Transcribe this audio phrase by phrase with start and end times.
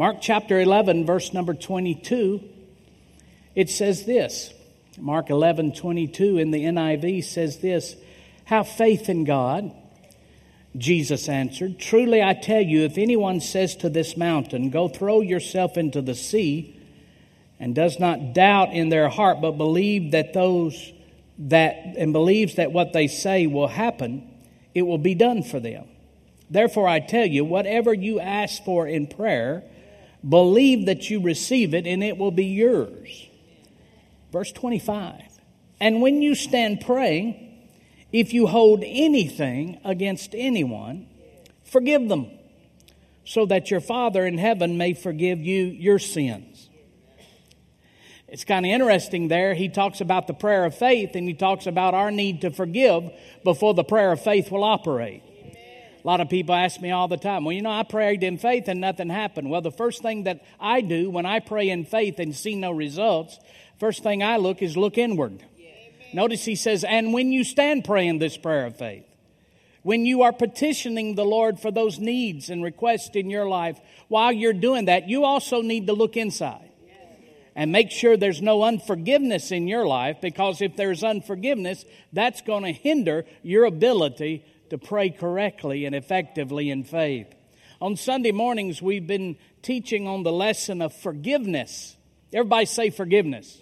[0.00, 2.42] Mark chapter 11, verse number 22,
[3.54, 4.50] it says this.
[4.98, 7.96] Mark 11, 22 in the NIV says this
[8.46, 9.70] Have faith in God.
[10.74, 15.76] Jesus answered, Truly I tell you, if anyone says to this mountain, Go throw yourself
[15.76, 16.80] into the sea,
[17.58, 20.94] and does not doubt in their heart, but believe that those
[21.40, 24.26] that, and believes that what they say will happen,
[24.74, 25.84] it will be done for them.
[26.48, 29.62] Therefore I tell you, whatever you ask for in prayer,
[30.28, 33.28] believe that you receive it, and it will be yours.
[34.32, 35.22] Verse 25.
[35.80, 37.46] And when you stand praying,
[38.12, 41.06] if you hold anything against anyone,
[41.64, 42.30] forgive them,
[43.24, 46.68] so that your Father in heaven may forgive you your sins.
[48.30, 49.54] It's kind of interesting there.
[49.54, 53.10] He talks about the prayer of faith and he talks about our need to forgive
[53.42, 55.24] before the prayer of faith will operate.
[56.02, 58.38] A lot of people ask me all the time, well, you know, I prayed in
[58.38, 59.50] faith and nothing happened.
[59.50, 62.70] Well, the first thing that I do when I pray in faith and see no
[62.70, 63.38] results,
[63.78, 65.44] first thing I look is look inward.
[66.14, 69.04] Notice he says, and when you stand praying this prayer of faith,
[69.82, 74.32] when you are petitioning the Lord for those needs and requests in your life, while
[74.32, 76.70] you're doing that, you also need to look inside
[77.54, 82.64] and make sure there's no unforgiveness in your life because if there's unforgiveness, that's going
[82.64, 87.26] to hinder your ability to pray correctly and effectively in faith.
[87.80, 91.96] On Sunday mornings, we've been teaching on the lesson of forgiveness.
[92.32, 93.60] Everybody say forgiveness.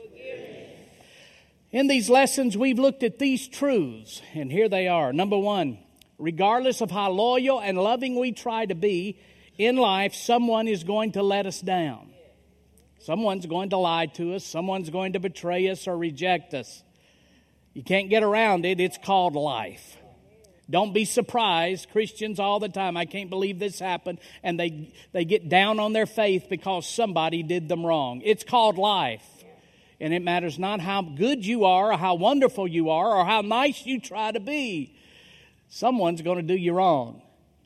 [1.70, 5.12] In these lessons, we've looked at these truths, and here they are.
[5.12, 5.78] Number one,
[6.18, 9.18] regardless of how loyal and loving we try to be
[9.58, 12.10] in life, someone is going to let us down.
[13.00, 16.82] Someone's going to lie to us, someone's going to betray us or reject us.
[17.74, 19.97] You can't get around it, it's called life.
[20.70, 21.90] Don't be surprised.
[21.90, 25.92] Christians all the time, I can't believe this happened, and they, they get down on
[25.92, 28.20] their faith because somebody did them wrong.
[28.22, 29.24] It's called life.
[30.00, 33.40] And it matters not how good you are, or how wonderful you are, or how
[33.40, 34.94] nice you try to be.
[35.70, 37.22] Someone's going to do you wrong.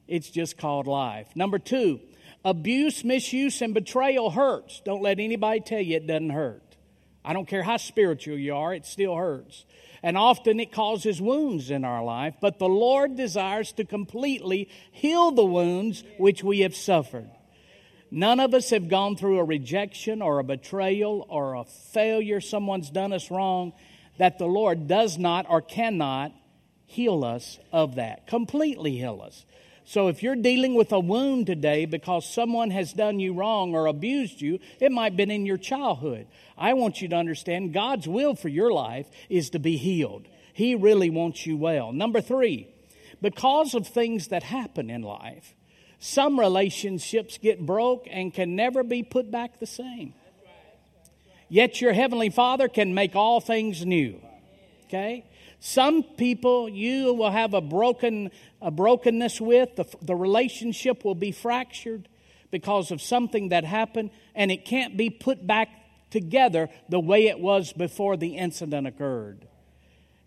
[0.09, 1.29] It's just called life.
[1.35, 2.01] Number two,
[2.45, 4.81] abuse, misuse, and betrayal hurts.
[4.85, 6.63] Don't let anybody tell you it doesn't hurt.
[7.25, 9.65] I don't care how spiritual you are, it still hurts.
[10.03, 15.31] And often it causes wounds in our life, but the Lord desires to completely heal
[15.31, 17.31] the wounds which we have suffered.
[18.11, 22.41] None of us have gone through a rejection or a betrayal or a failure.
[22.41, 23.73] Someone's done us wrong
[24.19, 26.33] that the Lord does not or cannot
[26.85, 29.47] heal us of that, completely heal us.
[29.85, 33.87] So if you're dealing with a wound today because someone has done you wrong or
[33.87, 36.27] abused you, it might have been in your childhood.
[36.57, 40.29] I want you to understand God's will for your life is to be healed.
[40.53, 41.93] He really wants you well.
[41.93, 42.69] Number three,
[43.21, 45.55] because of things that happen in life,
[45.99, 50.15] some relationships get broke and can never be put back the same.
[51.49, 54.21] Yet your heavenly Father can make all things new.
[54.87, 55.25] Okay?
[55.65, 61.31] Some people you will have a broken a brokenness with, the, the relationship will be
[61.31, 62.09] fractured
[62.51, 65.69] because of something that happened and it can't be put back
[66.11, 69.47] together the way it was before the incident occurred.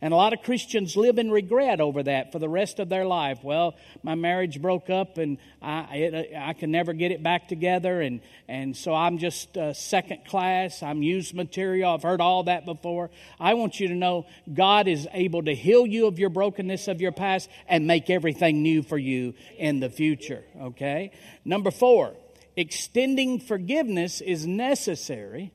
[0.05, 3.05] And a lot of Christians live in regret over that for the rest of their
[3.05, 3.39] life.
[3.43, 3.73] Well,
[4.03, 8.01] my marriage broke up and I, it, I can never get it back together.
[8.01, 10.83] And, and so I'm just uh, second class.
[10.83, 11.91] I'm used material.
[11.91, 13.09] I've heard all that before.
[13.39, 17.01] I want you to know God is able to heal you of your brokenness of
[17.01, 20.43] your past and make everything new for you in the future.
[20.61, 21.13] Okay?
[21.43, 22.13] Number four,
[22.55, 25.51] extending forgiveness is necessary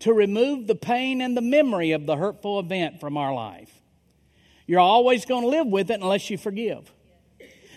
[0.00, 3.70] to remove the pain and the memory of the hurtful event from our life.
[4.66, 6.92] You're always going to live with it unless you forgive.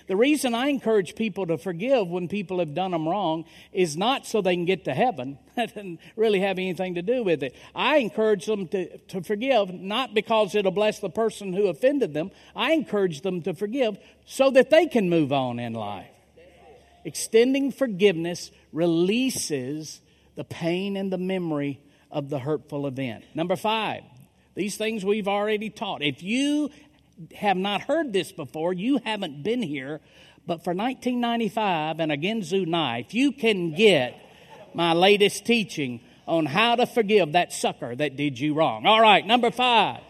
[0.07, 4.25] The reason I encourage people to forgive when people have done them wrong is not
[4.25, 5.37] so they can get to heaven.
[5.55, 7.55] That doesn't really have anything to do with it.
[7.75, 12.31] I encourage them to, to forgive not because it'll bless the person who offended them.
[12.55, 16.07] I encourage them to forgive so that they can move on in life.
[17.05, 20.01] Extending forgiveness releases
[20.35, 21.79] the pain and the memory
[22.13, 23.25] of the hurtful event.
[23.33, 24.03] Number five,
[24.55, 26.01] these things we've already taught.
[26.03, 26.69] If you
[27.35, 29.99] have not heard this before, you haven't been here,
[30.45, 34.15] but for 1995 and again Zoo Knife, you can get
[34.73, 38.85] my latest teaching on how to forgive that sucker that did you wrong.
[38.85, 40.01] All right, number five.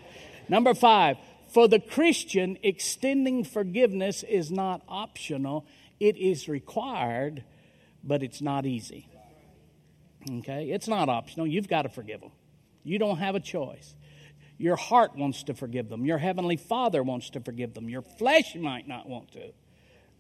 [0.50, 1.18] Number five,
[1.54, 5.66] for the Christian, extending forgiveness is not optional,
[6.00, 7.44] it is required,
[8.04, 9.08] but it's not easy.
[10.40, 10.70] Okay?
[10.72, 11.48] It's not optional.
[11.48, 12.32] You've got to forgive them.
[12.84, 13.96] You don't have a choice.
[14.58, 16.06] Your heart wants to forgive them.
[16.06, 17.90] Your heavenly Father wants to forgive them.
[17.90, 19.52] Your flesh might not want to.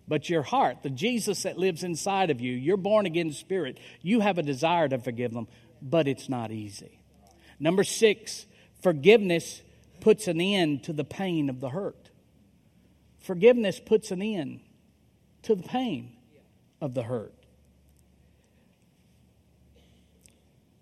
[0.08, 4.20] But your heart, the Jesus that lives inside of you, your born again spirit, you
[4.20, 5.48] have a desire to forgive them,
[5.82, 7.00] but it's not easy.
[7.60, 8.46] Number six,
[8.82, 9.62] forgiveness
[10.02, 12.10] puts an end to the pain of the hurt.
[13.22, 14.60] Forgiveness puts an end
[15.44, 16.18] to the pain
[16.82, 17.34] of the hurt.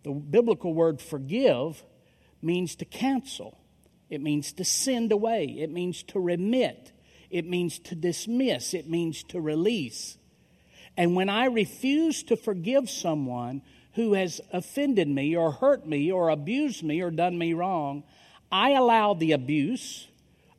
[0.03, 1.83] The biblical word forgive
[2.41, 3.57] means to cancel,
[4.09, 6.91] it means to send away, it means to remit,
[7.29, 10.17] it means to dismiss, it means to release.
[10.97, 13.61] And when I refuse to forgive someone
[13.93, 18.03] who has offended me or hurt me or abused me or done me wrong,
[18.51, 20.07] I allow the abuse,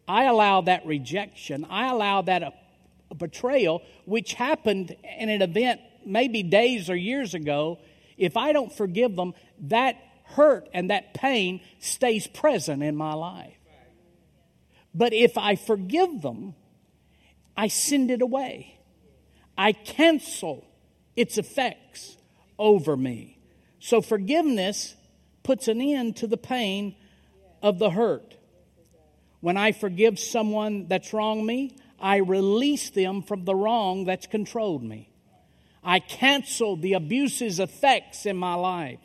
[0.08, 2.50] I allow that rejection, I allow that uh,
[3.16, 7.78] betrayal, which happened in an event maybe days or years ago.
[8.22, 13.56] If I don't forgive them, that hurt and that pain stays present in my life.
[14.94, 16.54] But if I forgive them,
[17.56, 18.78] I send it away.
[19.58, 20.64] I cancel
[21.16, 22.16] its effects
[22.58, 23.38] over me.
[23.80, 24.94] So forgiveness
[25.42, 26.94] puts an end to the pain
[27.60, 28.36] of the hurt.
[29.40, 34.84] When I forgive someone that's wronged me, I release them from the wrong that's controlled
[34.84, 35.11] me.
[35.82, 39.00] I cancel the abuse's effects in my life.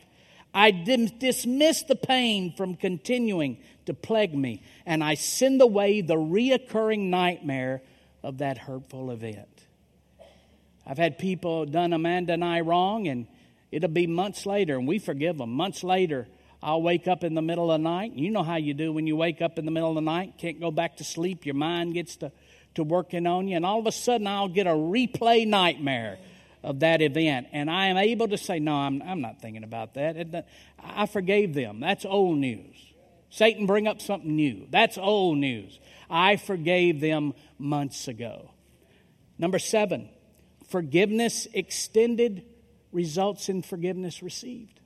[0.53, 7.09] I dismiss the pain from continuing to plague me, and I send away the reoccurring
[7.09, 7.81] nightmare
[8.23, 9.47] of that hurtful event.
[10.85, 13.27] I've had people done Amanda and I wrong, and
[13.71, 15.51] it'll be months later, and we forgive them.
[15.51, 16.27] Months later,
[16.61, 18.13] I'll wake up in the middle of the night.
[18.13, 20.33] You know how you do when you wake up in the middle of the night,
[20.37, 22.31] can't go back to sleep, your mind gets to,
[22.75, 26.17] to working on you, and all of a sudden I'll get a replay nightmare
[26.67, 27.47] of that event.
[27.53, 30.45] And I am able to say, No, I'm, I'm not thinking about that.
[30.77, 31.79] I forgave them.
[31.79, 32.75] That's old news.
[33.29, 34.67] Satan bring up something new.
[34.69, 35.79] That's old news.
[36.09, 38.51] I forgave them months ago.
[39.37, 40.09] Number seven,
[40.67, 42.43] forgiveness extended
[42.91, 44.81] results in forgiveness received.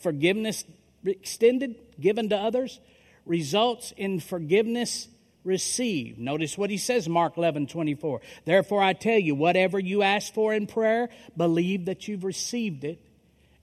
[0.00, 0.64] Forgiveness
[1.04, 2.78] extended, given to others,
[3.26, 5.08] results in forgiveness
[5.44, 6.18] received.
[6.18, 8.20] Notice what he says, Mark 11, 24.
[8.44, 13.00] Therefore, I tell you, whatever you ask for in prayer, believe that you've received it,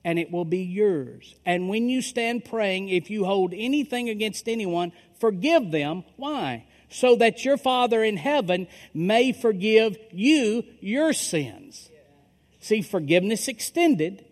[0.04, 1.36] and it will be yours.
[1.46, 6.04] And when you stand praying, if you hold anything against anyone, forgive them.
[6.16, 6.66] Why?
[6.90, 11.90] So that your Father in heaven may forgive you your sins.
[12.60, 14.26] See, forgiveness extended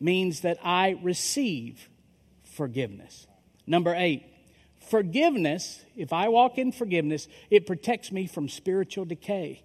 [0.00, 1.88] means that I receive
[2.44, 3.26] forgiveness.
[3.66, 4.24] Number eight,
[4.90, 9.62] forgiveness, if I walk in forgiveness, it protects me from spiritual decay.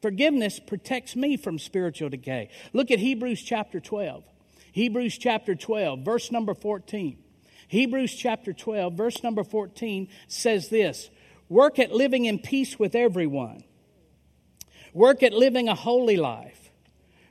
[0.00, 2.50] Forgiveness protects me from spiritual decay.
[2.72, 4.24] Look at Hebrews chapter 12.
[4.72, 7.18] Hebrews chapter 12, verse number 14.
[7.68, 11.10] Hebrews chapter 12, verse number 14 says this
[11.48, 13.64] Work at living in peace with everyone.
[14.94, 16.70] Work at living a holy life.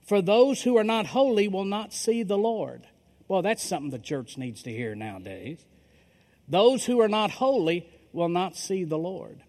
[0.05, 2.87] For those who are not holy will not see the Lord.
[3.27, 5.65] Well, that's something the church needs to hear nowadays.
[6.47, 9.41] Those who are not holy will not see the Lord.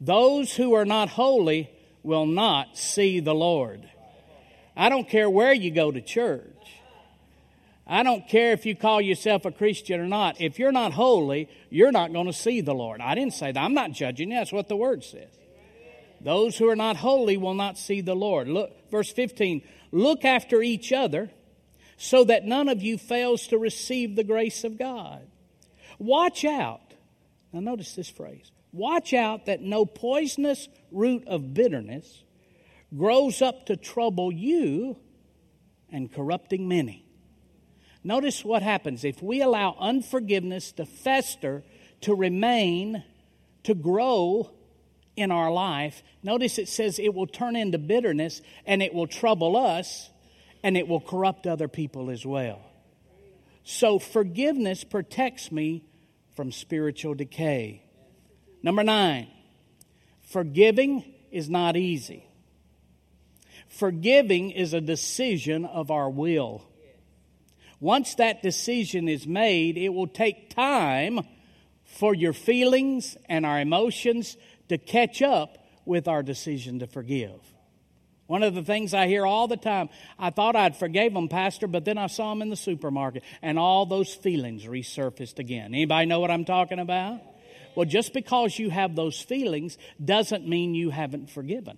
[0.00, 1.70] Those who are not holy
[2.02, 3.88] will not see the Lord.
[4.76, 6.48] I don't care where you go to church.
[7.86, 10.40] I don't care if you call yourself a Christian or not.
[10.40, 13.00] If you're not holy, you're not going to see the Lord.
[13.00, 13.60] I didn't say that.
[13.60, 14.36] I'm not judging you.
[14.36, 15.28] That's what the word says.
[16.20, 18.48] Those who are not holy will not see the Lord.
[18.48, 19.62] Look, verse 15.
[19.90, 21.30] Look after each other
[21.96, 25.26] so that none of you fails to receive the grace of God.
[25.98, 26.80] Watch out.
[27.52, 32.22] Now, notice this phrase Watch out that no poisonous root of bitterness
[32.96, 34.96] grows up to trouble you
[35.90, 37.04] and corrupting many.
[38.02, 41.62] Notice what happens if we allow unforgiveness to fester,
[42.00, 43.04] to remain,
[43.64, 44.50] to grow
[45.16, 46.02] in our life.
[46.22, 50.10] Notice it says it will turn into bitterness and it will trouble us
[50.62, 52.60] and it will corrupt other people as well.
[53.64, 55.84] So, forgiveness protects me
[56.34, 57.82] from spiritual decay.
[58.62, 59.28] Number nine,
[60.22, 62.26] forgiving is not easy.
[63.68, 66.66] Forgiving is a decision of our will.
[67.80, 71.20] Once that decision is made, it will take time
[71.84, 74.36] for your feelings and our emotions
[74.68, 77.40] to catch up with our decision to forgive.
[78.32, 81.66] One of the things I hear all the time, I thought I'd forgave them, Pastor,
[81.66, 85.74] but then I saw them in the supermarket and all those feelings resurfaced again.
[85.74, 87.20] Anybody know what I'm talking about?
[87.74, 91.76] Well, just because you have those feelings doesn't mean you haven't forgiven.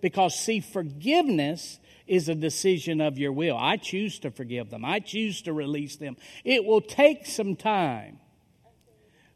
[0.00, 3.56] Because, see, forgiveness is a decision of your will.
[3.56, 6.16] I choose to forgive them, I choose to release them.
[6.42, 8.18] It will take some time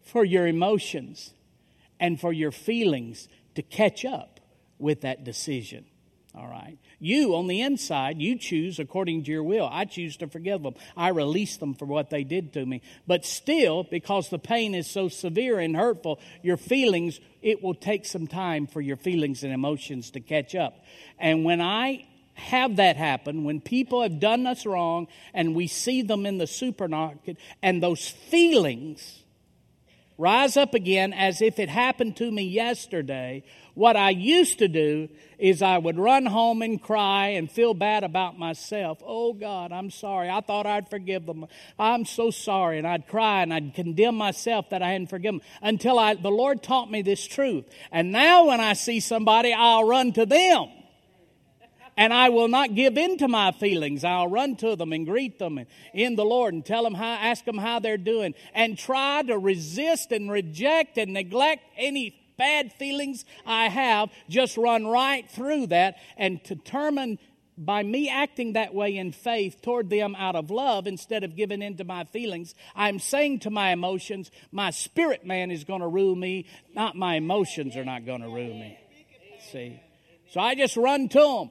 [0.03, 1.33] for your emotions
[2.01, 4.41] and for your feelings to catch up
[4.81, 5.85] with that decision.
[6.37, 6.79] All right.
[6.99, 9.69] You, on the inside, you choose according to your will.
[9.71, 10.75] I choose to forgive them.
[10.97, 12.83] I release them for what they did to me.
[13.07, 18.05] But still, because the pain is so severe and hurtful, your feelings, it will take
[18.05, 20.85] some time for your feelings and emotions to catch up.
[21.21, 26.03] And when I have that happen, when people have done us wrong and we see
[26.03, 29.24] them in the supermarket and those feelings
[30.19, 33.43] rise up again as if it happened to me yesterday,
[33.75, 38.05] what I used to do is I would run home and cry and feel bad
[38.05, 39.03] about myself.
[39.05, 40.31] Oh God, I'm sorry.
[40.31, 41.47] I thought I'd forgive them.
[41.79, 42.79] I'm so sorry.
[42.79, 46.31] And I'd cry and I'd condemn myself that I hadn't forgiven them until I, the
[46.31, 47.65] Lord taught me this truth.
[47.91, 50.69] And now when I see somebody, I'll run to them.
[51.97, 54.05] And I will not give in to my feelings.
[54.05, 57.45] I'll run to them and greet them in the Lord and tell them how, ask
[57.45, 63.25] them how they're doing and try to resist and reject and neglect any bad feelings
[63.47, 67.19] I have, just run right through that and determine
[67.57, 71.63] by me acting that way in faith toward them out of love instead of giving
[71.63, 75.87] in to my feelings, I'm saying to my emotions, my spirit man is going to
[75.87, 78.79] rule me, not my emotions are not going to rule me.
[79.53, 79.81] See?
[80.31, 81.51] So I just run to them.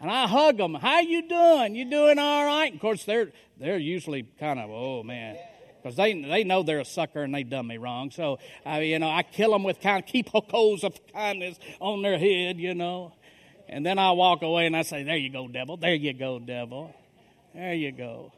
[0.00, 0.74] And I hug them.
[0.74, 1.74] How you doing?
[1.74, 2.72] You doing all right?
[2.72, 5.36] Of course, they're they're usually kind of, oh man,
[5.76, 8.10] because they they know they're a sucker and they done me wrong.
[8.10, 12.00] So I you know, I kill them with kind of keep coals of kindness on
[12.00, 13.12] their head, you know,
[13.68, 15.76] and then I walk away and I say, "There you go, devil.
[15.76, 16.94] There you go, devil.
[17.54, 18.32] There you go."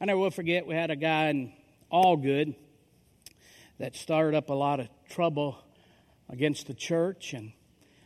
[0.00, 0.66] I never will forget.
[0.66, 1.52] We had a guy in
[1.90, 2.54] All Good
[3.78, 5.58] that started up a lot of trouble
[6.28, 7.52] against the church and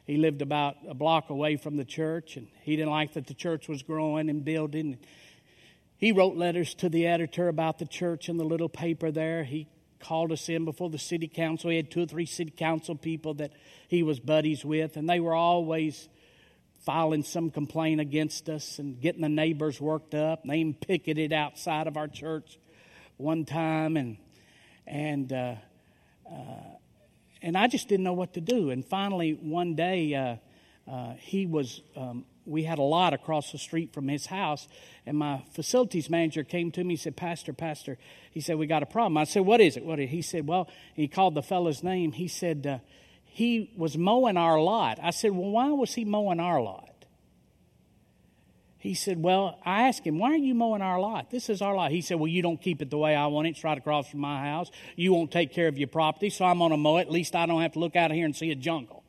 [0.08, 3.34] he lived about a block away from the church and he didn't like that the
[3.34, 4.98] church was growing and building
[5.98, 9.42] he wrote letters to the editor about the church in the little paper there.
[9.42, 9.66] He
[9.98, 11.70] called us in before the city council.
[11.70, 13.52] He had two or three city council people that
[13.88, 16.08] he was buddies with, and they were always
[16.86, 20.44] filing some complaint against us and getting the neighbors worked up.
[20.44, 22.60] They even picketed outside of our church
[23.16, 24.18] one time, and
[24.86, 25.54] and uh,
[26.30, 26.76] uh,
[27.42, 28.70] and I just didn't know what to do.
[28.70, 30.36] And finally, one day, uh,
[30.90, 34.66] uh he was um, we had a lot across the street from his house.
[35.06, 37.98] And my facilities manager came to me and said, Pastor, Pastor,
[38.32, 39.18] he said, we got a problem.
[39.18, 39.84] I said, what is it?
[39.84, 39.98] What?
[39.98, 42.12] He said, well, he called the fellow's name.
[42.12, 42.78] He said, uh,
[43.24, 44.98] he was mowing our lot.
[45.02, 46.97] I said, well, why was he mowing our lot?
[48.78, 51.30] He said, Well, I asked him, Why are you mowing our lot?
[51.30, 51.90] This is our lot.
[51.90, 53.50] He said, Well, you don't keep it the way I want it.
[53.50, 54.70] It's right across from my house.
[54.94, 57.02] You won't take care of your property, so I'm going to mow it.
[57.02, 59.02] At least I don't have to look out of here and see a jungle.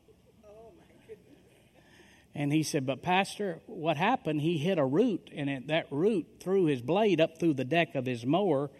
[2.34, 4.40] And he said, But, Pastor, what happened?
[4.40, 7.94] He hit a root, and it, that root threw his blade up through the deck
[7.94, 8.70] of his mower,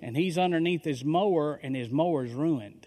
[0.00, 2.86] and he's underneath his mower, and his mower's ruined.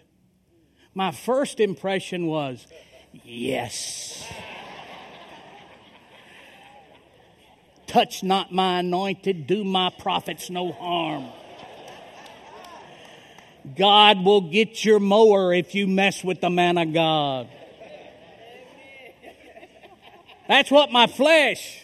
[0.94, 2.66] My first impression was,
[3.12, 4.24] Yes.
[7.90, 11.26] Touch not my anointed, do my prophets no harm.
[13.76, 17.48] God will get your mower if you mess with the man of God.
[20.46, 21.82] That's what my flesh.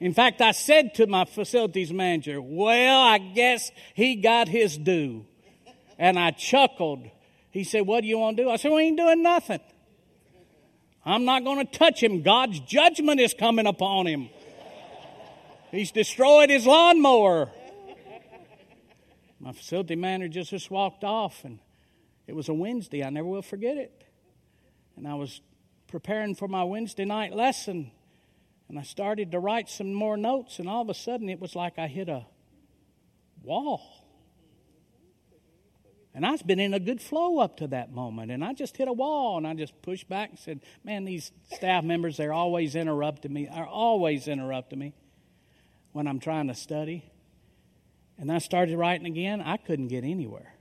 [0.00, 5.26] In fact, I said to my facilities manager, Well, I guess he got his due.
[5.96, 7.08] And I chuckled.
[7.52, 8.50] He said, What do you want to do?
[8.50, 9.60] I said, We ain't doing nothing.
[11.04, 12.22] I'm not going to touch him.
[12.22, 14.28] God's judgment is coming upon him.
[15.76, 17.50] He's destroyed his lawnmower.
[19.38, 21.58] My facility manager just walked off, and
[22.26, 23.04] it was a Wednesday.
[23.04, 24.04] I never will forget it.
[24.96, 25.42] And I was
[25.86, 27.90] preparing for my Wednesday night lesson,
[28.70, 31.54] and I started to write some more notes, and all of a sudden it was
[31.54, 32.24] like I hit a
[33.42, 33.82] wall.
[36.14, 38.88] And I've been in a good flow up to that moment, and I just hit
[38.88, 42.74] a wall, and I just pushed back and said, "Man, these staff members, they're always
[42.74, 43.46] interrupting me.
[43.48, 44.94] Are always interrupting me
[45.96, 47.10] when I'm trying to study."
[48.18, 49.40] And I started writing again.
[49.40, 50.54] I couldn't get anywhere.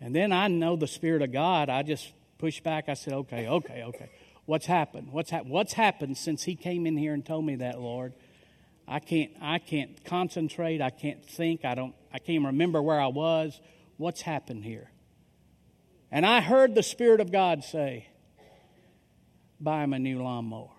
[0.00, 1.68] And then I know the Spirit of God.
[1.68, 2.88] I just pushed back.
[2.88, 4.10] I said, "Okay, okay, okay."
[4.44, 5.12] What's happened?
[5.12, 8.12] What's, ha- what's happened since he came in here and told me that, Lord?
[8.88, 10.82] I can't, I can't concentrate.
[10.82, 11.64] I can't think.
[11.64, 13.60] I, don't, I can't remember where I was.
[13.96, 14.90] What's happened here?
[16.10, 18.08] And I heard the Spirit of God say,
[19.60, 20.70] Buy him a new lawnmower.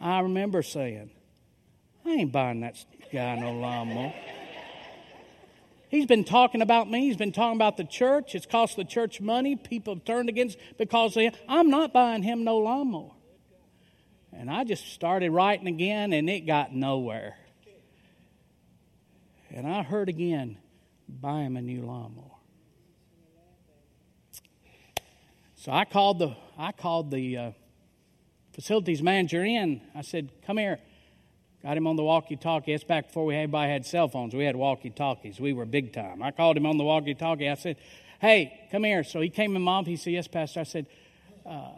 [0.00, 1.10] I remember saying,
[2.06, 4.14] I ain't buying that guy no lawnmower.
[5.90, 7.00] He's been talking about me.
[7.00, 8.34] He's been talking about the church.
[8.34, 9.56] It's cost the church money.
[9.56, 11.32] People have turned against because of him.
[11.48, 13.10] I'm not buying him no lawnmower.
[14.32, 17.36] And I just started writing again, and it got nowhere.
[19.50, 20.58] And I heard again,
[21.08, 22.24] buy him a new lawnmower.
[25.56, 27.50] So I called the I called the uh,
[28.60, 29.80] facilities manager in.
[29.94, 30.78] I said, "Come here."
[31.62, 32.72] Got him on the walkie-talkie.
[32.72, 34.34] It's back before we had, everybody had cell phones.
[34.34, 35.38] We had walkie-talkies.
[35.40, 36.22] We were big time.
[36.22, 37.48] I called him on the walkie-talkie.
[37.48, 37.76] I said,
[38.20, 39.86] "Hey, come here." So he came in, mom.
[39.86, 40.86] He said, "Yes, Pastor." I said,
[41.46, 41.70] uh,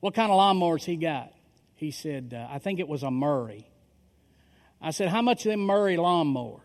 [0.00, 1.30] "What kind of lawnmowers he got?"
[1.74, 3.68] He said, uh, "I think it was a Murray."
[4.80, 6.62] I said, "How much of them Murray lawnmowers?"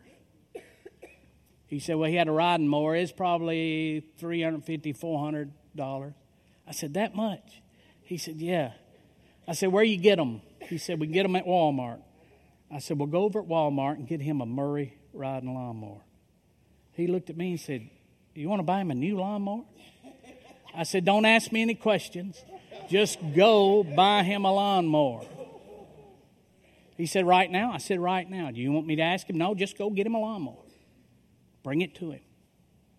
[1.67, 2.95] He said, Well, he had a riding mower.
[2.95, 6.13] It's probably $350, $400.
[6.67, 7.61] I said, That much?
[8.03, 8.73] He said, Yeah.
[9.47, 10.41] I said, Where you get them?
[10.61, 11.99] He said, We get them at Walmart.
[12.71, 16.01] I said, Well, go over at Walmart and get him a Murray riding lawnmower.
[16.93, 17.89] He looked at me and said,
[18.33, 19.63] You want to buy him a new lawnmower?
[20.73, 22.43] I said, Don't ask me any questions.
[22.89, 25.21] Just go buy him a lawnmower.
[26.97, 27.71] He said, Right now?
[27.71, 28.51] I said, Right now.
[28.51, 29.37] Do you want me to ask him?
[29.37, 30.63] No, just go get him a lawnmower.
[31.63, 32.21] Bring it to him.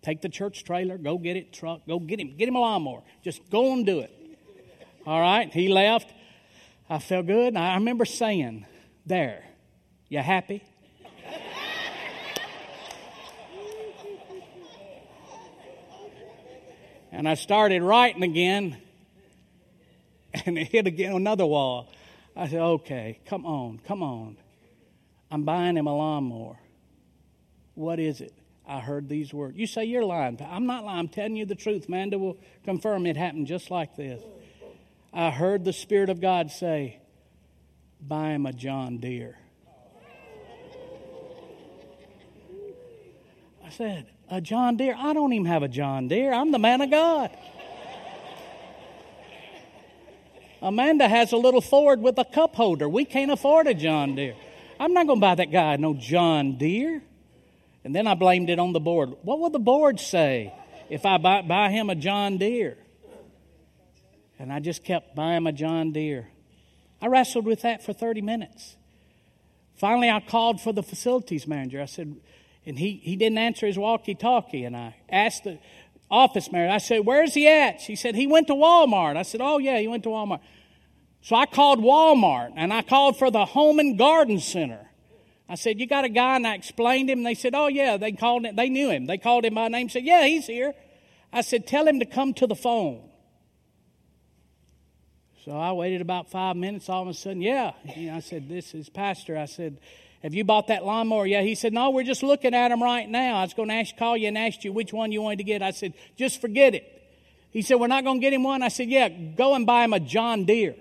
[0.01, 2.35] Take the church trailer, go get it, truck, go get him.
[2.37, 3.01] Get him a lawnmower.
[3.23, 4.11] Just go and do it.
[5.05, 6.13] All right, he left.
[6.89, 7.47] I felt good.
[7.47, 8.65] And I remember saying,
[9.05, 9.43] There,
[10.09, 10.63] you happy?
[17.11, 18.77] and I started writing again,
[20.45, 21.89] and it hit again another wall.
[22.35, 24.37] I said, Okay, come on, come on.
[25.29, 26.57] I'm buying him a lawnmower.
[27.75, 28.33] What is it?
[28.65, 29.57] I heard these words.
[29.57, 30.39] You say you're lying.
[30.41, 30.99] I'm not lying.
[30.99, 31.87] I'm telling you the truth.
[31.87, 34.21] Manda will confirm it happened just like this.
[35.13, 36.99] I heard the Spirit of God say,
[37.99, 39.37] Buy him a John Deere.
[43.65, 44.95] I said, A John Deere?
[44.97, 46.33] I don't even have a John Deere.
[46.33, 47.31] I'm the man of God.
[50.61, 52.89] Amanda has a little Ford with a cup holder.
[52.89, 54.35] We can't afford a John Deere.
[54.79, 57.01] I'm not going to buy that guy no John Deere.
[57.83, 59.13] And then I blamed it on the board.
[59.21, 60.53] What will the board say
[60.89, 62.77] if I buy, buy him a John Deere?
[64.39, 66.27] And I just kept buying a John Deere.
[67.01, 68.75] I wrestled with that for 30 minutes.
[69.75, 71.81] Finally, I called for the facilities manager.
[71.81, 72.15] I said,
[72.65, 74.65] and he, he didn't answer his walkie talkie.
[74.65, 75.59] And I asked the
[76.09, 77.79] office manager, I said, Where's he at?
[77.79, 79.15] She said, He went to Walmart.
[79.15, 80.41] I said, Oh, yeah, he went to Walmart.
[81.21, 84.87] So I called Walmart and I called for the Home and Garden Center.
[85.47, 86.35] I said, You got a guy?
[86.35, 87.19] And I explained him.
[87.19, 87.97] And they said, Oh, yeah.
[87.97, 88.55] They called him.
[88.55, 89.05] They knew him.
[89.05, 89.89] They called him by name.
[89.89, 90.73] Said, Yeah, he's here.
[91.31, 93.07] I said, Tell him to come to the phone.
[95.47, 96.89] So I waited about five minutes.
[96.89, 97.71] All of a sudden, yeah.
[98.11, 99.37] I said, This is Pastor.
[99.37, 99.77] I said,
[100.21, 101.25] Have you bought that lawnmower?
[101.25, 101.41] Yeah.
[101.41, 103.37] He said, No, we're just looking at him right now.
[103.37, 105.45] I was going to ask, call you and ask you which one you wanted to
[105.45, 105.63] get.
[105.63, 106.83] I said, Just forget it.
[107.51, 108.61] He said, We're not going to get him one.
[108.61, 110.75] I said, Yeah, go and buy him a John Deere.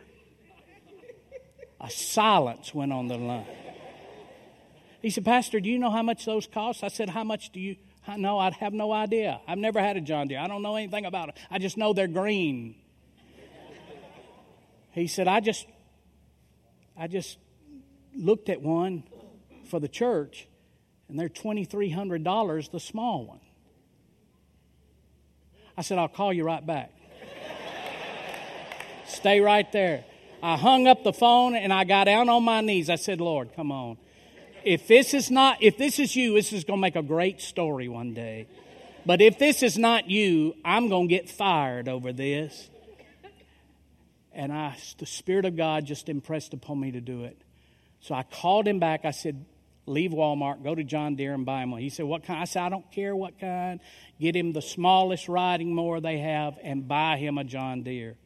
[1.81, 3.47] A silence went on the line.
[5.01, 6.83] He said, Pastor, do you know how much those cost?
[6.83, 7.77] I said, How much do you?
[8.05, 9.41] I have no idea.
[9.47, 10.41] I've never had a John Deere.
[10.41, 11.37] I don't know anything about it.
[11.53, 12.75] I just know they're green.
[14.97, 15.67] He said, I just,
[16.97, 17.39] I just
[18.15, 19.05] looked at one
[19.69, 20.49] for the church,
[21.09, 23.41] and they're $2,300, the small one.
[25.77, 26.91] I said, I'll call you right back.
[29.07, 30.05] Stay right there.
[30.43, 32.91] I hung up the phone and I got down on my knees.
[32.91, 33.99] I said, Lord, come on
[34.67, 37.41] if this is not, if this is you, this is going to make a great
[37.41, 38.49] story one day.
[39.07, 42.69] But if this is not you, I'm going to get fired over this.
[44.37, 47.40] And I, the Spirit of God just impressed upon me to do it.
[48.01, 49.07] So I called him back.
[49.07, 49.46] I said,
[49.87, 51.81] leave Walmart, go to John Deere and buy him one.
[51.81, 52.40] He said, what kind?
[52.40, 53.81] I said, I don't care what kind.
[54.20, 58.16] Get him the smallest riding mower they have and buy him a John Deere.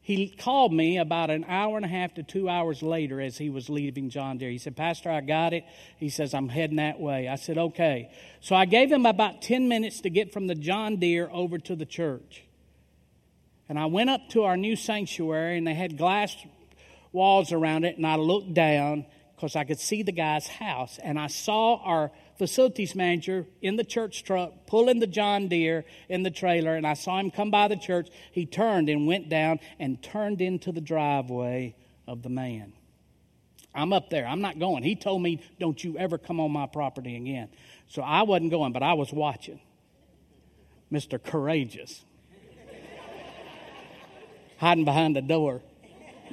[0.00, 3.50] He called me about an hour and a half to two hours later as he
[3.50, 4.50] was leaving John Deere.
[4.50, 5.64] He said, Pastor, I got it.
[5.98, 7.28] He says, I'm heading that way.
[7.28, 8.10] I said, okay.
[8.40, 11.76] So I gave him about 10 minutes to get from the John Deere over to
[11.76, 12.44] the church.
[13.70, 16.36] And I went up to our new sanctuary, and they had glass
[17.12, 19.06] walls around it, and I looked down
[19.36, 23.84] because I could see the guy's house, and I saw our facilities manager in the
[23.84, 27.68] church truck pulling the John Deere in the trailer, and I saw him come by
[27.68, 28.08] the church.
[28.32, 31.76] He turned and went down and turned into the driveway
[32.08, 32.72] of the man.
[33.72, 34.26] I'm up there.
[34.26, 34.82] I'm not going.
[34.82, 37.50] He told me, Don't you ever come on my property again.
[37.86, 39.60] So I wasn't going, but I was watching.
[40.92, 41.22] Mr.
[41.22, 42.04] Courageous.
[44.60, 45.62] Hiding behind the door.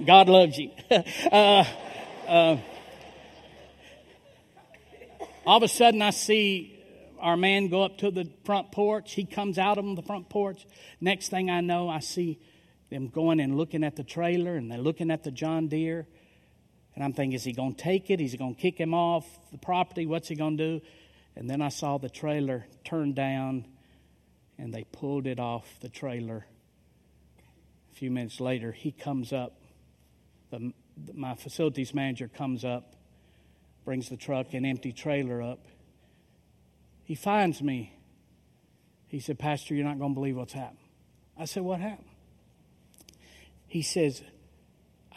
[0.06, 0.72] God loves you.
[0.92, 1.64] uh,
[2.28, 2.58] uh,
[5.46, 6.78] all of a sudden, I see
[7.22, 9.14] our man go up to the front porch.
[9.14, 10.68] He comes out on the front porch.
[11.00, 12.38] Next thing I know, I see
[12.90, 16.06] them going and looking at the trailer and they're looking at the John Deere.
[16.96, 18.20] And I'm thinking, is he going to take it?
[18.20, 20.06] Is he going to kick him off the property?
[20.06, 20.86] What's he going to do?
[21.38, 23.64] And then I saw the trailer turn down
[24.58, 26.46] and they pulled it off the trailer.
[27.98, 29.60] Few minutes later, he comes up.
[30.52, 30.72] The,
[31.16, 32.94] my facilities manager comes up,
[33.86, 35.66] brings the truck and empty trailer up.
[37.04, 37.92] He finds me.
[39.08, 40.78] He said, Pastor, you're not going to believe what's happened.
[41.40, 42.10] I said, What happened?
[43.66, 44.22] He says,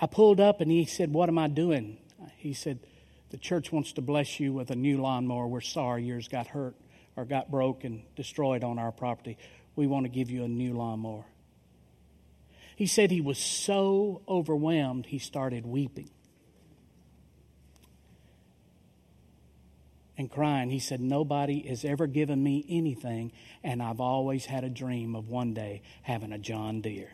[0.01, 1.99] I pulled up and he said, What am I doing?
[2.39, 2.79] He said,
[3.29, 5.47] The church wants to bless you with a new lawnmower.
[5.47, 6.77] We're sorry yours got hurt
[7.15, 9.37] or got broke and destroyed on our property.
[9.77, 11.27] We want to give you a new lawnmower.
[12.81, 16.09] He said he was so overwhelmed, he started weeping
[20.17, 20.71] and crying.
[20.71, 25.29] He said, Nobody has ever given me anything, and I've always had a dream of
[25.29, 27.13] one day having a John Deere.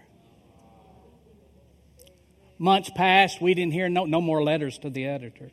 [2.59, 5.51] Months passed, we didn't hear no, no more letters to the editor,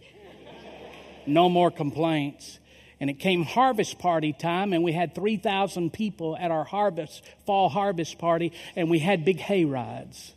[1.25, 2.59] no more complaints.
[3.03, 7.67] And it came harvest party time, and we had 3,000 people at our harvest, fall
[7.67, 10.31] harvest party, and we had big hay rides.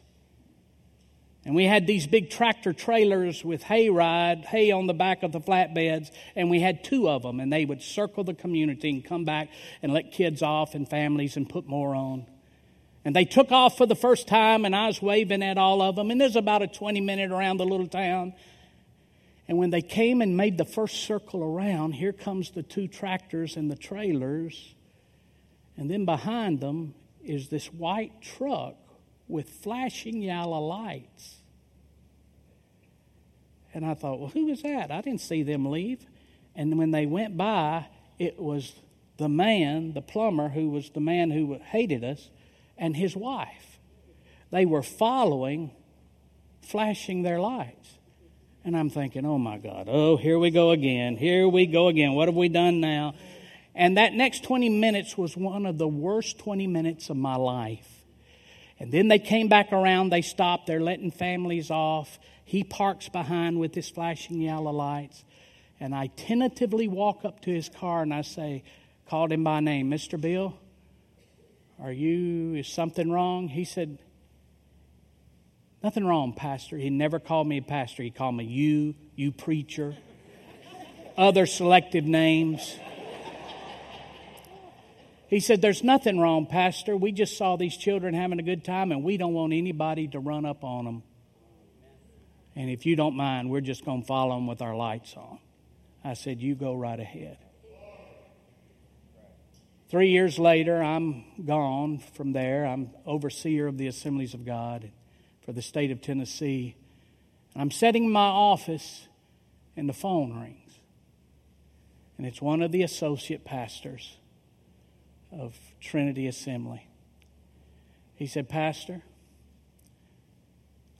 [1.44, 5.30] And we had these big tractor trailers with hay ride, hay on the back of
[5.30, 9.04] the flatbeds, and we had two of them, and they would circle the community and
[9.04, 9.48] come back
[9.80, 12.26] and let kids off and families and put more on.
[13.04, 15.94] And they took off for the first time, and I was waving at all of
[15.94, 16.10] them.
[16.10, 18.34] And there's about a 20 minute around the little town.
[19.48, 23.56] And when they came and made the first circle around, here comes the two tractors
[23.56, 24.74] and the trailers.
[25.76, 28.76] And then behind them is this white truck
[29.28, 31.36] with flashing yellow lights.
[33.72, 34.90] And I thought, well, who was that?
[34.90, 36.04] I didn't see them leave.
[36.54, 37.86] And when they went by,
[38.18, 38.74] it was
[39.18, 42.30] the man, the plumber, who was the man who hated us,
[42.78, 43.78] and his wife.
[44.50, 45.70] They were following,
[46.62, 47.95] flashing their lights.
[48.66, 51.16] And I'm thinking, oh my God, oh, here we go again.
[51.16, 52.14] Here we go again.
[52.14, 53.14] What have we done now?
[53.76, 57.86] And that next 20 minutes was one of the worst 20 minutes of my life.
[58.80, 62.18] And then they came back around, they stopped, they're letting families off.
[62.44, 65.24] He parks behind with his flashing yellow lights.
[65.78, 68.64] And I tentatively walk up to his car and I say,
[69.08, 70.20] called him by name, Mr.
[70.20, 70.58] Bill,
[71.80, 73.46] are you, is something wrong?
[73.46, 73.98] He said,
[75.82, 76.76] Nothing wrong, Pastor.
[76.76, 78.02] He never called me a pastor.
[78.02, 79.96] He called me you, you preacher,
[81.16, 82.78] other selective names.
[85.28, 86.96] He said, There's nothing wrong, Pastor.
[86.96, 90.18] We just saw these children having a good time, and we don't want anybody to
[90.18, 91.02] run up on them.
[92.54, 95.38] And if you don't mind, we're just going to follow them with our lights on.
[96.02, 97.38] I said, You go right ahead.
[99.88, 102.64] Three years later, I'm gone from there.
[102.64, 104.90] I'm overseer of the Assemblies of God
[105.46, 106.74] for the state of Tennessee.
[107.54, 109.06] I'm sitting in my office
[109.76, 110.78] and the phone rings.
[112.18, 114.16] And it's one of the associate pastors
[115.30, 116.88] of Trinity Assembly.
[118.16, 119.02] He said, Pastor,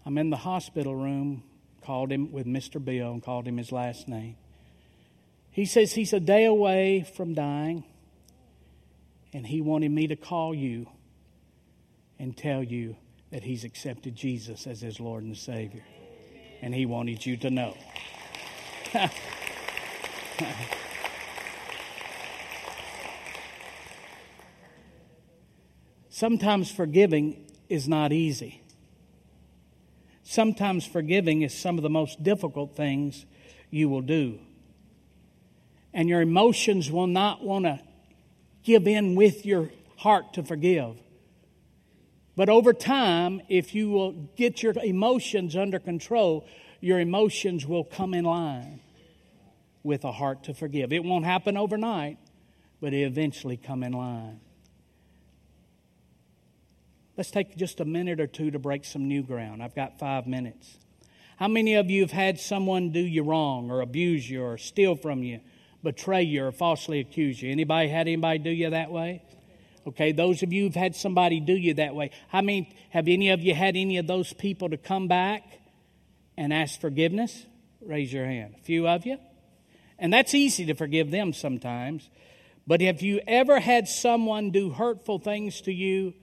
[0.04, 1.42] I'm in the hospital room,
[1.82, 2.82] called him with Mr.
[2.82, 4.36] Bill and called him his last name.
[5.50, 7.84] He says he's a day away from dying,
[9.32, 10.86] and he wanted me to call you
[12.18, 12.96] and tell you
[13.30, 15.84] that he's accepted Jesus as his Lord and Savior.
[16.62, 17.76] And he wanted you to know.
[26.08, 28.62] Sometimes forgiving is not easy.
[30.22, 33.26] Sometimes forgiving is some of the most difficult things
[33.70, 34.38] you will do.
[35.92, 37.80] And your emotions will not want to
[38.64, 40.96] give in with your heart to forgive.
[42.36, 46.46] But over time, if you will get your emotions under control,
[46.80, 48.80] your emotions will come in line
[49.82, 50.92] with a heart to forgive.
[50.92, 52.18] It won't happen overnight,
[52.80, 54.40] but it eventually come in line.
[57.16, 59.62] Let's take just a minute or two to break some new ground.
[59.62, 60.76] I've got five minutes.
[61.38, 64.96] How many of you have had someone do you wrong or abuse you or steal
[64.96, 65.40] from you,
[65.82, 67.50] betray you or falsely accuse you?
[67.50, 69.22] Anybody had anybody do you that way?
[69.86, 73.30] Okay, those of you who've had somebody do you that way, I mean, have any
[73.30, 75.44] of you had any of those people to come back
[76.36, 77.46] and ask forgiveness?
[77.80, 78.54] Raise your hand.
[78.58, 79.18] A few of you?
[79.98, 82.08] And that's easy to forgive them sometimes.
[82.66, 86.14] But have you ever had someone do hurtful things to you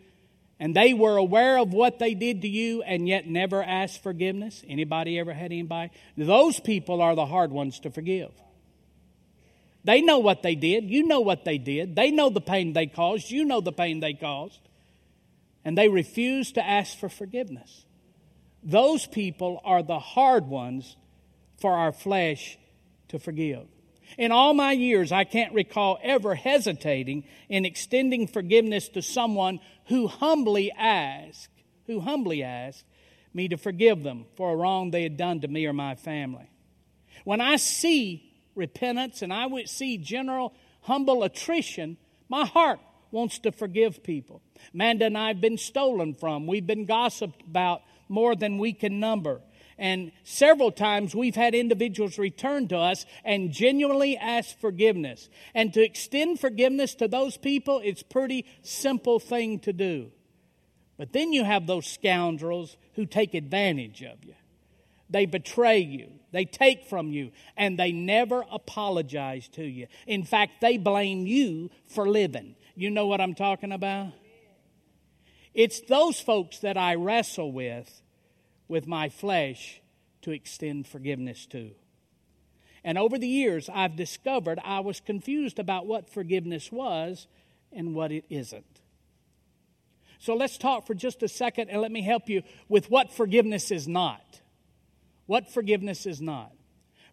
[0.60, 4.62] and they were aware of what they did to you and yet never asked forgiveness?
[4.68, 5.92] Anybody ever had anybody?
[6.18, 8.32] Those people are the hard ones to forgive.
[9.84, 10.90] They know what they did.
[10.90, 11.96] You know what they did.
[11.96, 13.30] They know the pain they caused.
[13.30, 14.60] You know the pain they caused.
[15.66, 17.86] And they refuse to ask for forgiveness.
[18.64, 20.96] Those people are the hard ones
[21.60, 22.58] for our flesh
[23.10, 23.68] to forgive.
[24.18, 30.08] In all my years, I can't recall ever hesitating in extending forgiveness to someone who
[30.08, 31.50] humbly asked,
[31.88, 32.86] who humbly asked
[33.34, 36.50] me to forgive them for a wrong they had done to me or my family.
[37.24, 41.98] When I see repentance and I would see general humble attrition,
[42.30, 42.80] my heart
[43.12, 44.42] wants to forgive people.
[44.74, 46.48] Amanda and I have been stolen from.
[46.48, 49.42] We've been gossiped about more than we can number.
[49.78, 55.30] And several times we've had individuals return to us and genuinely ask forgiveness.
[55.54, 60.12] And to extend forgiveness to those people, it's pretty simple thing to do.
[60.98, 64.36] But then you have those scoundrels who take advantage of you.
[65.14, 69.86] They betray you, they take from you, and they never apologize to you.
[70.08, 72.56] In fact, they blame you for living.
[72.76, 74.12] You know what I'm talking about?
[75.54, 78.02] It's those folks that I wrestle with
[78.68, 79.82] with my flesh
[80.24, 81.70] to extend forgiveness to.
[82.84, 87.28] And over the years, I've discovered I was confused about what forgiveness was
[87.72, 88.82] and what it isn't.
[90.18, 93.70] So let's talk for just a second and let me help you with what forgiveness
[93.70, 94.40] is not.
[95.26, 96.52] What forgiveness is not.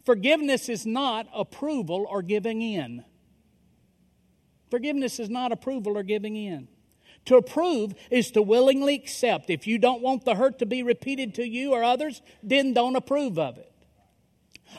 [0.05, 3.05] Forgiveness is not approval or giving in.
[4.70, 6.68] Forgiveness is not approval or giving in.
[7.27, 9.51] To approve is to willingly accept.
[9.51, 12.96] If you don't want the hurt to be repeated to you or others, then don't
[12.96, 13.70] approve of it.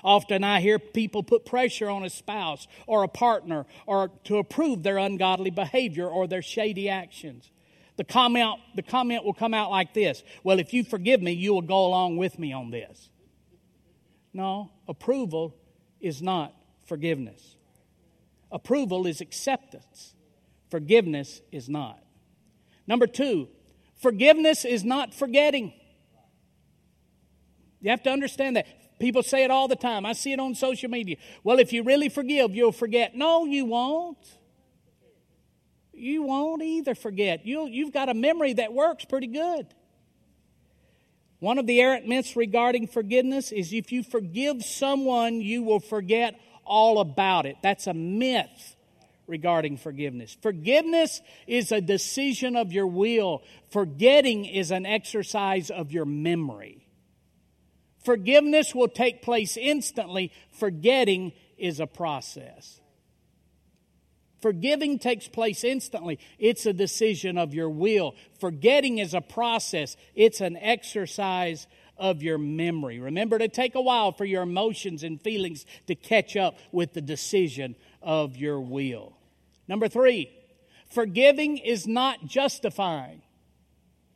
[0.04, 4.84] Often I hear people put pressure on a spouse or a partner or to approve
[4.84, 7.52] their ungodly behavior or their shady actions.
[7.98, 11.54] The comment, the comment will come out like this Well, if you forgive me, you
[11.54, 13.10] will go along with me on this.
[14.34, 15.56] No, approval
[16.00, 16.54] is not
[16.86, 17.56] forgiveness.
[18.52, 20.14] Approval is acceptance,
[20.70, 22.00] forgiveness is not.
[22.88, 23.48] Number two,
[24.02, 25.74] forgiveness is not forgetting.
[27.80, 28.68] You have to understand that.
[29.00, 30.06] People say it all the time.
[30.06, 31.16] I see it on social media.
[31.44, 33.16] Well, if you really forgive, you'll forget.
[33.16, 34.38] No, you won't.
[35.92, 37.46] You won't either forget.
[37.46, 39.68] you you've got a memory that works pretty good.
[41.42, 46.40] One of the errant myths regarding forgiveness is if you forgive someone, you will forget
[46.66, 47.56] all about it.
[47.64, 48.76] That's a myth
[49.26, 50.38] regarding forgiveness.
[50.44, 56.86] Forgiveness is a decision of your will, forgetting is an exercise of your memory.
[58.06, 62.81] Forgiveness will take place instantly, forgetting is a process.
[64.42, 66.20] Forgiving takes place instantly.
[66.40, 68.16] It's a decision of your will.
[68.40, 73.00] Forgetting is a process, it's an exercise of your memory.
[73.00, 77.02] Remember to take a while for your emotions and feelings to catch up with the
[77.02, 79.14] decision of your will.
[79.68, 80.32] Number three,
[80.90, 83.22] forgiving is not justifying.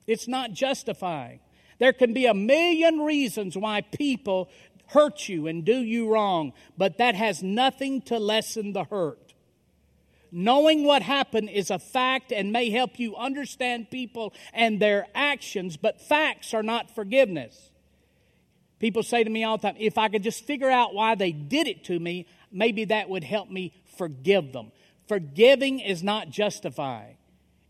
[0.08, 1.40] It's not justifying.
[1.78, 4.50] There can be a million reasons why people
[4.88, 9.25] hurt you and do you wrong, but that has nothing to lessen the hurt.
[10.38, 15.78] Knowing what happened is a fact and may help you understand people and their actions,
[15.78, 17.70] but facts are not forgiveness.
[18.78, 21.32] People say to me all the time, if I could just figure out why they
[21.32, 24.74] did it to me, maybe that would help me forgive them.
[25.08, 27.16] Forgiving is not justifying.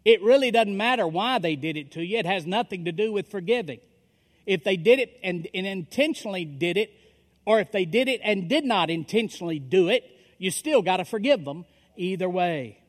[0.03, 3.13] It really doesn't matter why they did it to you, it has nothing to do
[3.13, 3.79] with forgiving.
[4.47, 6.89] If they did it and, and intentionally did it,
[7.45, 10.03] or if they did it and did not intentionally do it,
[10.39, 11.65] you still got to forgive them
[11.97, 12.79] either way.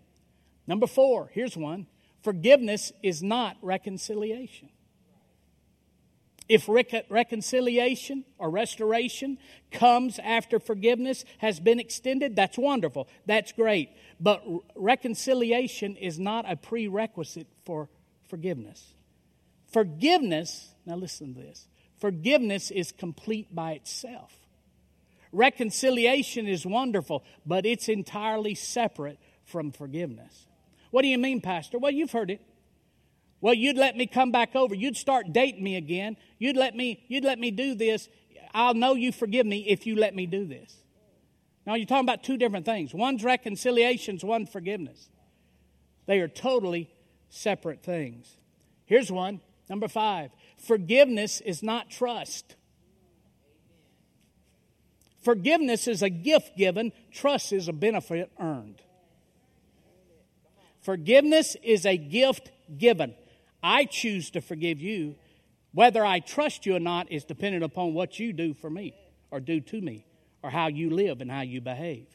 [0.67, 1.87] Number four, here's one
[2.23, 4.69] forgiveness is not reconciliation.
[6.49, 9.39] If reconciliation or restoration
[9.73, 13.09] comes after forgiveness has been extended, that's wonderful.
[13.27, 13.91] That's great.
[14.21, 14.45] But
[14.77, 17.89] reconciliation is not a prerequisite for
[18.29, 18.95] forgiveness.
[19.73, 21.67] Forgiveness, now listen to this
[21.99, 24.46] forgiveness is complete by itself.
[25.37, 30.47] Reconciliation is wonderful, but it's entirely separate from forgiveness.
[30.91, 31.79] What do you mean, Pastor?
[31.79, 32.41] Well, you've heard it.
[33.43, 34.75] Well, you'd let me come back over.
[34.75, 36.17] You'd start dating me again.
[36.39, 38.09] You'd let me, you'd let me do this.
[38.55, 40.75] I'll know you forgive me if you let me do this.
[41.67, 42.95] Now, you're talking about two different things.
[42.95, 45.11] One's reconciliations, one forgiveness.
[46.07, 46.89] They are totally
[47.29, 48.39] separate things.
[48.87, 50.31] Here's one, number five.
[50.57, 52.57] Forgiveness is not trust.
[55.27, 58.81] Forgiveness is a gift given, trust is a benefit earned.
[60.83, 63.13] Forgiveness is a gift given.
[63.61, 65.17] I choose to forgive you.
[65.73, 68.95] Whether I trust you or not is dependent upon what you do for me
[69.33, 70.07] or do to me
[70.45, 72.07] or how you live and how you behave.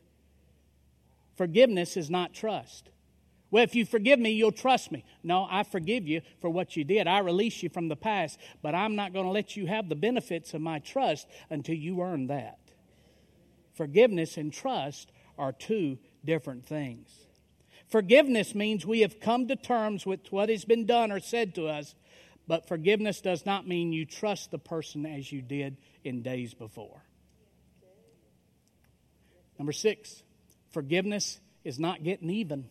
[1.36, 2.88] Forgiveness is not trust.
[3.50, 5.04] Well, if you forgive me, you'll trust me.
[5.22, 7.08] No, I forgive you for what you did.
[7.08, 9.96] I release you from the past, but I'm not going to let you have the
[9.96, 12.61] benefits of my trust until you earn that.
[13.82, 17.10] Forgiveness and trust are two different things.
[17.90, 21.66] Forgiveness means we have come to terms with what has been done or said to
[21.66, 21.96] us,
[22.48, 27.02] but forgiveness does not mean you trust the person as you did in days before.
[29.58, 30.22] Number six,
[30.70, 32.70] forgiveness is not getting even.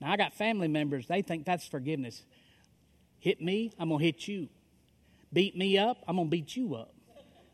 [0.00, 2.22] Now, I got family members, they think that's forgiveness.
[3.18, 4.48] Hit me, I'm going to hit you.
[5.32, 6.92] Beat me up, I'm going to beat you up.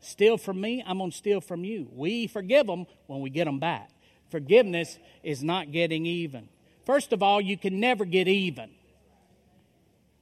[0.03, 1.87] Steal from me, I'm going to steal from you.
[1.93, 3.89] We forgive them when we get them back.
[4.29, 6.49] Forgiveness is not getting even.
[6.85, 8.71] First of all, you can never get even.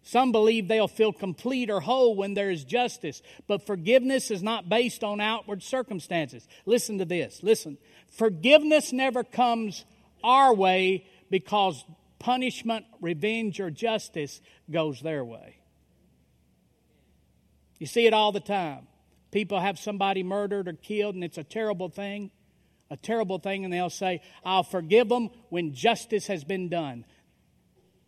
[0.03, 4.67] Some believe they'll feel complete or whole when there is justice, but forgiveness is not
[4.67, 6.47] based on outward circumstances.
[6.65, 7.41] Listen to this.
[7.43, 7.77] Listen.
[8.09, 9.85] Forgiveness never comes
[10.23, 11.83] our way because
[12.19, 15.57] punishment, revenge, or justice goes their way.
[17.79, 18.87] You see it all the time.
[19.31, 22.31] People have somebody murdered or killed, and it's a terrible thing,
[22.89, 27.05] a terrible thing, and they'll say, I'll forgive them when justice has been done.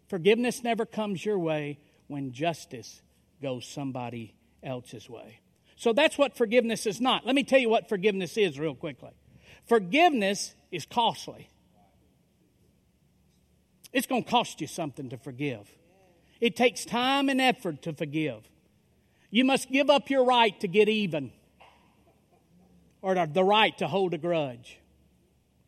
[0.09, 3.01] Forgiveness never comes your way when justice
[3.41, 5.39] goes somebody else's way.
[5.75, 7.25] So that's what forgiveness is not.
[7.25, 9.11] Let me tell you what forgiveness is, real quickly.
[9.65, 11.49] Forgiveness is costly.
[13.93, 15.71] It's going to cost you something to forgive.
[16.41, 18.49] It takes time and effort to forgive.
[19.33, 21.31] You must give up your right to get even
[23.01, 24.77] or the right to hold a grudge.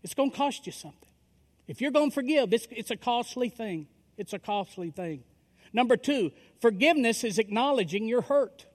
[0.04, 1.10] It's going to cost you something.
[1.68, 3.88] If you're going to forgive, it's, it's a costly thing.
[4.18, 5.24] It's a costly thing.
[5.74, 8.68] Number two, forgiveness is acknowledging your hurt.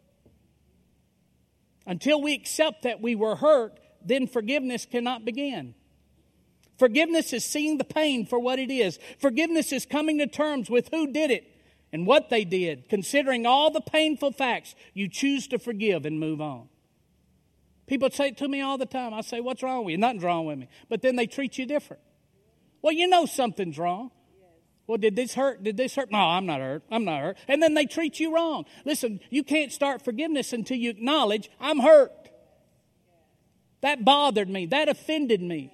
[1.86, 5.76] Until we accept that we were hurt, then forgiveness cannot begin.
[6.80, 8.98] Forgiveness is seeing the pain for what it is.
[9.20, 11.49] Forgiveness is coming to terms with who did it
[11.92, 12.88] and what they did.
[12.88, 16.68] Considering all the painful facts, you choose to forgive and move on.
[17.86, 19.12] People say it to me all the time.
[19.12, 19.98] I say, What's wrong with you?
[19.98, 20.68] Nothing's wrong with me.
[20.88, 22.02] But then they treat you different.
[22.82, 24.10] Well, you know something's wrong.
[24.86, 25.62] Well, did this hurt?
[25.62, 26.10] Did this hurt?
[26.10, 26.82] No, I'm not hurt.
[26.90, 27.36] I'm not hurt.
[27.46, 28.64] And then they treat you wrong.
[28.84, 32.12] Listen, you can't start forgiveness until you acknowledge, I'm hurt.
[33.82, 34.66] That bothered me.
[34.66, 35.72] That offended me.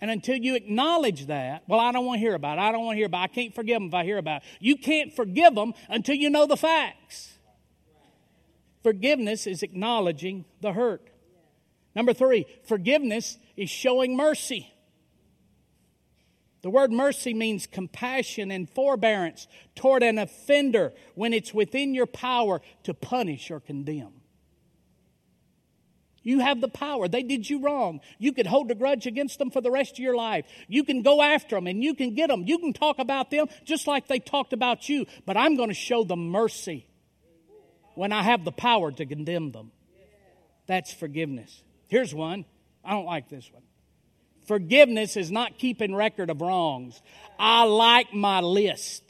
[0.00, 2.62] And until you acknowledge that, well, I don't want to hear about it.
[2.62, 3.32] I don't want to hear about it.
[3.32, 4.48] I can't forgive them if I hear about it.
[4.58, 7.38] You can't forgive them until you know the facts.
[8.82, 11.06] Forgiveness is acknowledging the hurt.
[11.94, 14.72] Number three, forgiveness is showing mercy.
[16.62, 22.60] The word mercy means compassion and forbearance toward an offender when it's within your power
[22.84, 24.19] to punish or condemn.
[26.22, 27.08] You have the power.
[27.08, 28.00] They did you wrong.
[28.18, 30.44] You could hold a grudge against them for the rest of your life.
[30.68, 32.44] You can go after them and you can get them.
[32.46, 35.06] You can talk about them just like they talked about you.
[35.24, 36.86] But I'm going to show them mercy
[37.94, 39.72] when I have the power to condemn them.
[40.66, 41.62] That's forgiveness.
[41.88, 42.44] Here's one.
[42.84, 43.62] I don't like this one.
[44.46, 47.00] Forgiveness is not keeping record of wrongs.
[47.38, 49.09] I like my list.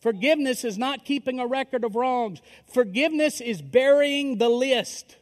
[0.00, 2.40] Forgiveness is not keeping a record of wrongs.
[2.72, 5.16] Forgiveness is burying the list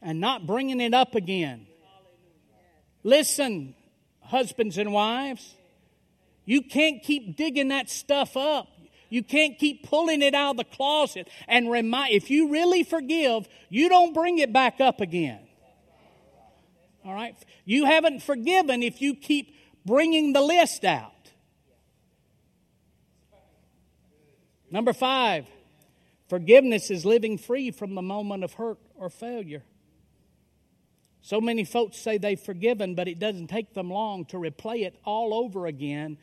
[0.00, 1.66] and not bringing it up again.
[3.02, 3.74] Listen,
[4.20, 5.54] husbands and wives,
[6.44, 8.68] you can't keep digging that stuff up.
[9.08, 12.12] You can't keep pulling it out of the closet and remind.
[12.12, 15.40] If you really forgive, you don't bring it back up again.
[17.04, 17.36] All right?
[17.64, 21.12] You haven't forgiven if you keep bringing the list out.
[24.76, 25.46] Number five,
[26.28, 29.62] forgiveness is living free from the moment of hurt or failure.
[31.22, 35.00] So many folks say they've forgiven, but it doesn't take them long to replay it
[35.02, 36.18] all over again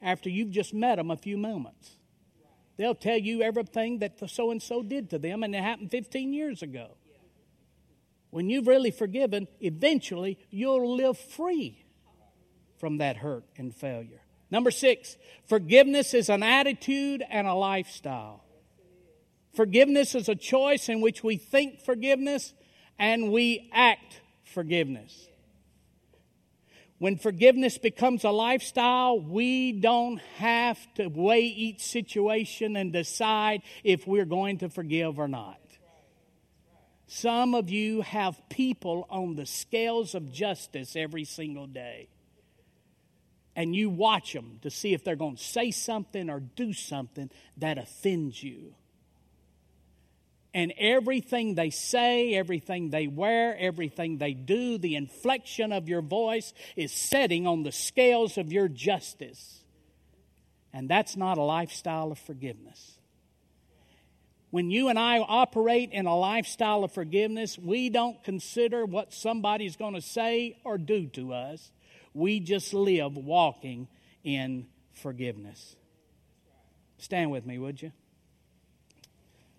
[0.00, 1.96] after you've just met them a few moments.
[2.76, 5.90] They'll tell you everything that the so and so did to them, and it happened
[5.90, 6.90] 15 years ago.
[8.30, 11.84] When you've really forgiven, eventually you'll live free
[12.76, 14.20] from that hurt and failure.
[14.50, 18.44] Number six, forgiveness is an attitude and a lifestyle.
[19.54, 22.54] Forgiveness is a choice in which we think forgiveness
[22.98, 25.28] and we act forgiveness.
[26.98, 34.06] When forgiveness becomes a lifestyle, we don't have to weigh each situation and decide if
[34.06, 35.60] we're going to forgive or not.
[37.06, 42.08] Some of you have people on the scales of justice every single day
[43.58, 47.28] and you watch them to see if they're going to say something or do something
[47.56, 48.72] that offends you.
[50.54, 56.54] And everything they say, everything they wear, everything they do, the inflection of your voice
[56.76, 59.64] is setting on the scales of your justice.
[60.72, 62.92] And that's not a lifestyle of forgiveness.
[64.50, 69.74] When you and I operate in a lifestyle of forgiveness, we don't consider what somebody's
[69.74, 71.72] going to say or do to us.
[72.14, 73.88] We just live walking
[74.24, 75.76] in forgiveness.
[76.98, 77.92] Stand with me, would you?